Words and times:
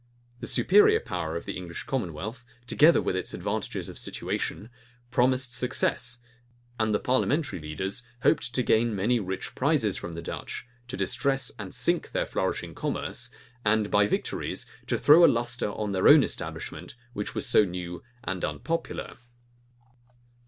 The 0.39 0.47
superior 0.47 0.99
power 0.99 1.35
of 1.35 1.45
the 1.45 1.55
English 1.55 1.83
commonwealth, 1.83 2.43
together 2.65 2.99
with 3.03 3.15
its 3.15 3.35
advantages 3.35 3.87
of 3.87 3.99
situation, 3.99 4.71
promised 5.11 5.53
success; 5.53 6.21
and 6.79 6.91
the 6.91 6.99
parliamentary 6.99 7.59
leaders 7.59 8.01
hoped 8.23 8.51
to 8.55 8.63
gain 8.63 8.95
many 8.95 9.19
rich 9.19 9.53
prizes 9.53 9.97
from 9.97 10.13
the 10.13 10.23
Dutch, 10.23 10.65
to 10.87 10.97
distress 10.97 11.51
and 11.59 11.71
sink 11.71 12.13
their 12.13 12.25
flourishing 12.25 12.73
commerce, 12.73 13.29
and 13.63 13.91
by 13.91 14.07
victories 14.07 14.65
to 14.87 14.97
throw 14.97 15.23
a 15.23 15.29
lustre 15.31 15.69
on 15.69 15.91
their 15.91 16.07
own 16.07 16.23
establishment, 16.23 16.95
which 17.13 17.35
was 17.35 17.45
so 17.45 17.63
new 17.63 18.01
and 18.23 18.43
unpopular. 18.43 19.17